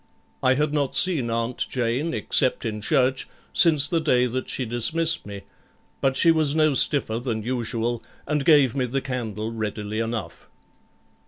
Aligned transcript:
I 0.41 0.55
had 0.55 0.73
not 0.73 0.95
seen 0.95 1.29
Aunt 1.29 1.63
Jane, 1.69 2.11
except 2.11 2.65
in 2.65 2.81
church, 2.81 3.27
since 3.53 3.87
the 3.87 4.01
day 4.01 4.25
that 4.25 4.49
she 4.49 4.65
dismissed 4.65 5.27
me, 5.27 5.43
but 6.01 6.15
she 6.17 6.31
was 6.31 6.55
no 6.55 6.73
stiffer 6.73 7.19
than 7.19 7.43
usual, 7.43 8.01
and 8.25 8.43
gave 8.43 8.75
me 8.75 8.85
the 8.85 9.01
candle 9.01 9.51
readily 9.51 9.99
enough. 9.99 10.49